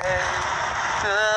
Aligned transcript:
Good 0.02 1.33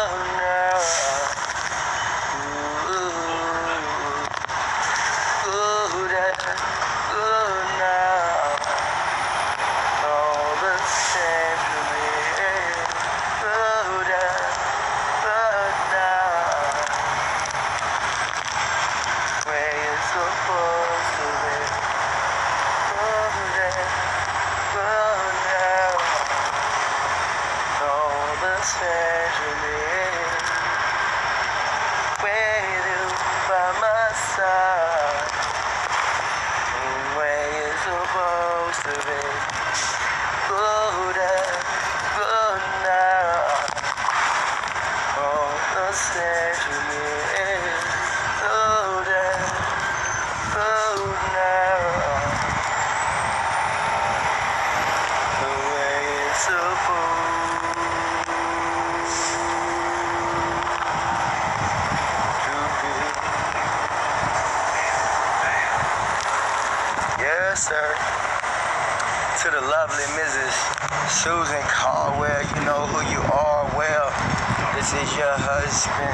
your 75.17 75.33
husband, 75.33 76.13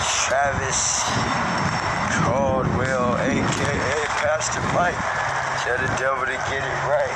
Travis 0.00 1.04
Caldwell, 2.24 3.20
aka 3.20 3.98
Pastor 4.24 4.64
Mike. 4.72 4.96
Tell 5.60 5.76
the 5.76 5.92
devil 6.00 6.24
to 6.24 6.38
get 6.48 6.64
it 6.64 6.78
right. 6.88 7.12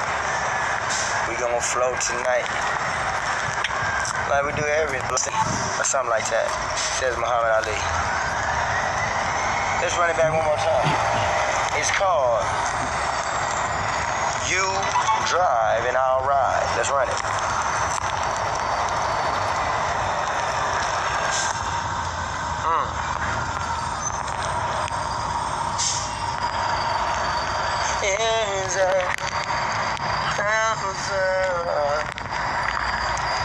We 1.27 1.35
gonna 1.41 1.65
flow 1.65 1.97
tonight. 1.97 2.45
Like 4.29 4.45
we 4.45 4.53
do 4.53 4.69
every 4.85 5.01
or 5.01 5.85
something 5.89 6.13
like 6.13 6.29
that. 6.29 6.49
Says 7.01 7.17
Muhammad 7.17 7.57
Ali. 7.57 7.79
Let's 9.81 9.97
run 9.97 10.13
it 10.13 10.17
back 10.21 10.29
one 10.29 10.45
more 10.45 10.61
time. 10.61 10.89
It's 11.81 11.89
called 11.89 12.45
You 14.53 14.69
Drive 15.25 15.89
and 15.89 15.97
I'll 15.97 16.21
Ride. 16.29 16.69
Let's 16.77 16.93
run 16.93 17.09
it. 17.09 17.17
Mm. 22.67 23.07
Up, 28.77 29.21
hands 30.37 31.11
up. 31.11 32.25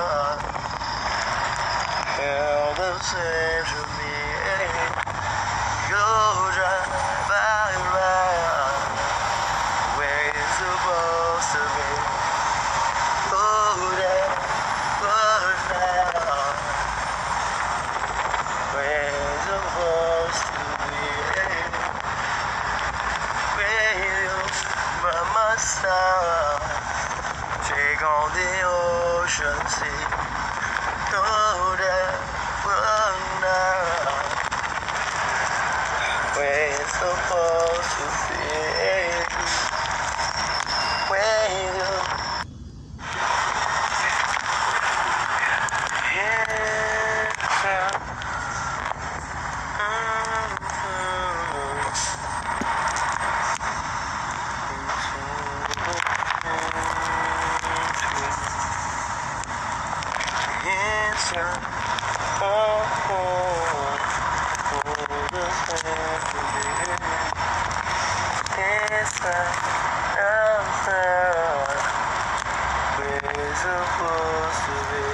supposed 73.62 74.62
to 74.68 74.76
be. 74.92 75.06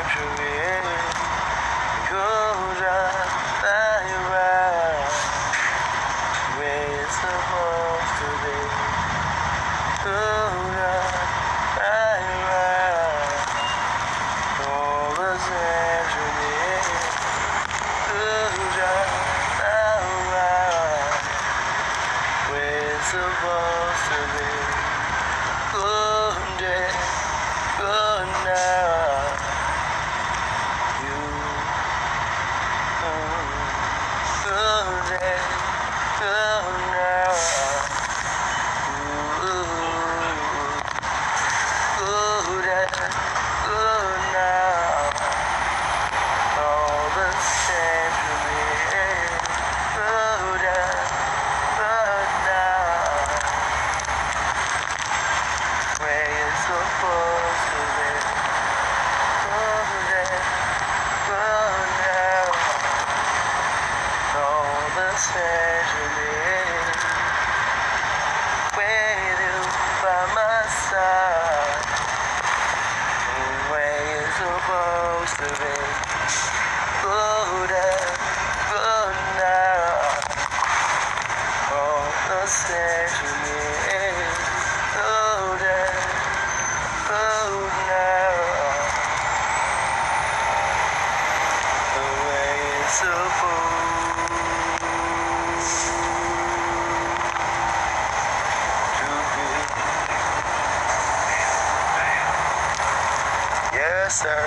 Sir, 104.06 104.46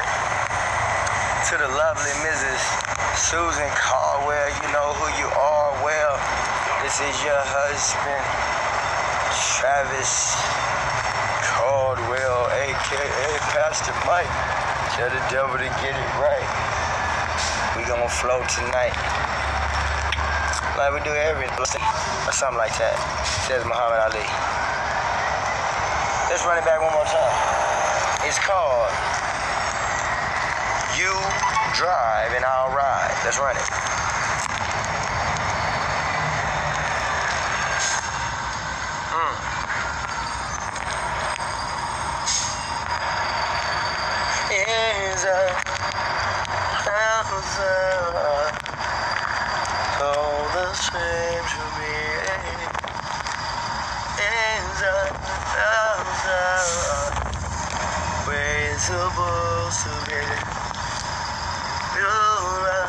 to 1.51 1.53
the 1.59 1.67
lovely 1.67 2.15
Mrs. 2.23 2.63
Susan 3.19 3.67
Caldwell. 3.75 4.47
You 4.55 4.71
know 4.71 4.95
who 4.95 5.11
you 5.19 5.27
are 5.27 5.71
well. 5.83 6.15
This 6.79 7.03
is 7.03 7.11
your 7.27 7.35
husband, 7.43 8.23
Travis 9.35 10.39
Caldwell, 11.43 12.47
aka 12.55 13.31
Pastor 13.51 13.91
Mike. 14.07 14.31
Tell 14.95 15.11
the 15.11 15.19
devil 15.27 15.59
to 15.59 15.69
get 15.83 15.91
it 15.91 16.11
right. 16.23 16.49
We 17.75 17.83
gonna 17.83 18.07
flow 18.07 18.39
tonight. 18.47 18.95
Like 20.79 20.95
we 20.95 21.03
do 21.03 21.11
every 21.11 21.51
or 21.51 22.31
something 22.31 22.55
like 22.55 22.79
that. 22.79 22.95
Says 23.43 23.67
Muhammad 23.67 24.07
Ali. 24.07 24.23
Let's 26.31 26.47
run 26.47 26.55
it 26.55 26.63
back 26.63 26.79
one 26.79 26.95
more 26.95 27.03
time. 27.11 27.35
It's 28.23 28.39
called 28.39 28.87
you 30.99 31.15
drive 31.75 32.33
and 32.35 32.43
I'll 32.43 32.75
ride. 32.75 33.15
Let's 33.23 33.39
run 33.39 33.55
it. 33.55 33.63
Is 44.51 45.23
a 45.23 45.55
thousand 46.83 48.15
all 50.03 50.43
the 50.51 50.73
same 50.73 51.45
to 51.47 51.63
me. 51.79 51.95
Is 54.19 54.81
a 54.81 55.07
thousand 55.55 55.99
supposed 58.79 59.83
to 59.83 59.91
be 60.09 60.58
around. 62.09 62.88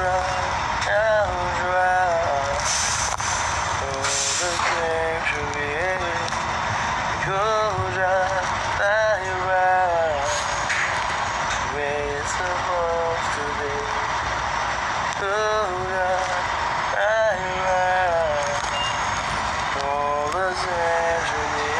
Thank 21.23 21.65
you. 21.65 21.70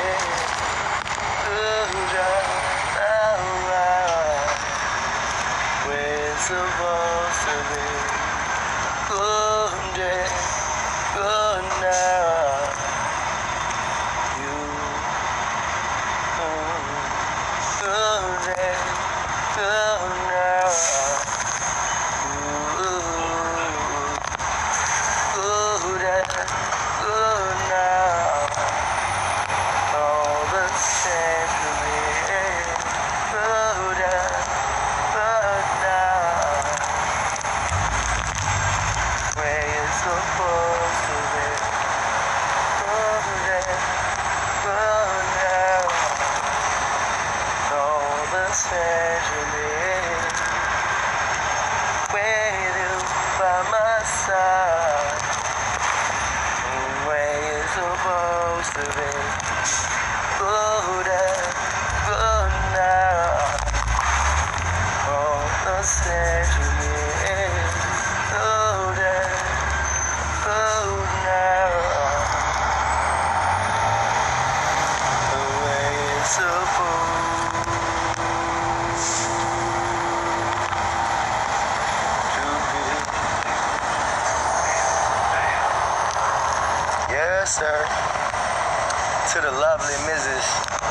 Lovely 89.72 90.04
Mrs. 90.04 90.44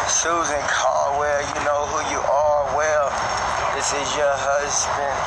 Susan 0.09 0.63
Caldwell. 0.65 1.45
You 1.53 1.61
know 1.69 1.85
who 1.93 2.01
you 2.09 2.17
are. 2.17 2.65
Well, 2.73 3.13
this 3.77 3.93
is 3.93 4.09
your 4.17 4.33
husband, 4.33 5.21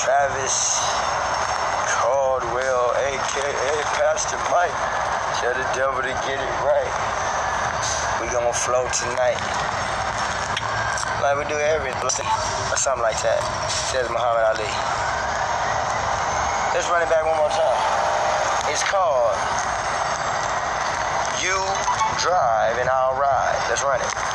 Travis 0.00 0.80
Caldwell, 1.92 2.96
aka 3.04 3.76
Pastor 4.00 4.40
Mike. 4.48 4.72
Tell 5.44 5.52
the 5.52 5.68
devil 5.76 6.00
to 6.00 6.14
get 6.24 6.40
it 6.40 6.54
right. 6.64 6.92
We 8.16 8.32
gonna 8.32 8.56
flow 8.56 8.88
tonight. 8.96 9.36
Like 11.20 11.36
we 11.36 11.44
do 11.52 11.60
every 11.60 11.92
or 11.92 12.80
something 12.80 13.04
like 13.04 13.20
that. 13.20 13.44
Says 13.68 14.08
Muhammad 14.08 14.56
Ali. 14.56 14.72
Let's 16.72 16.88
run 16.88 17.04
it 17.04 17.12
back 17.12 17.28
one 17.28 17.36
more 17.36 17.52
time. 17.52 18.72
It's 18.72 18.80
called 18.88 19.36
You 21.44 21.91
Drive 22.18 22.78
and 22.78 22.88
I'll 22.88 23.14
Ride. 23.14 23.66
Let's 23.68 23.82
run 23.82 24.00
it. 24.00 24.31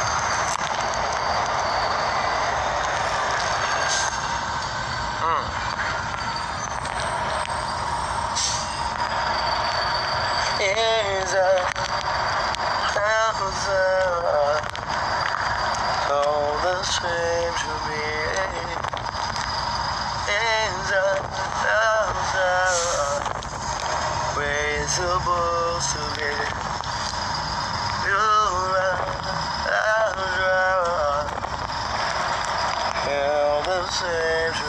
A 33.87 34.51
to 34.51 34.67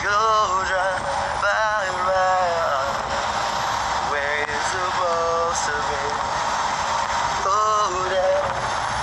You 0.00 0.64
drive 0.64 1.04
by 1.44 1.84
my 2.08 2.40
where 4.08 4.42
it's 4.48 4.66
supposed 4.72 5.64
to 5.68 5.76
be. 5.92 6.04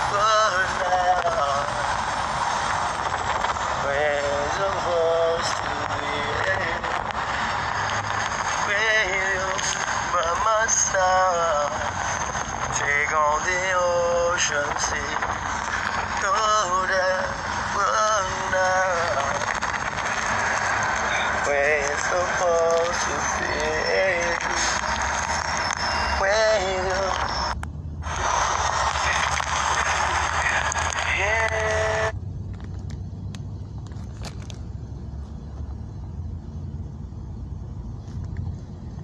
Was 0.10 0.74
now. 0.82 1.70
Where 3.86 4.26
it's 4.26 4.58
supposed 4.58 5.56
to 5.62 5.78
be. 5.94 6.18
You 9.14 9.46
by 10.14 10.34
my 10.46 10.66
side. 10.66 11.78
Take 12.74 13.14
on 13.14 13.38
the 13.46 13.62
ocean 13.78 14.70
sea. 14.82 15.14
Oh, 16.22 16.79
that 22.12 22.42
uh, 22.42 22.46
was 22.46 22.79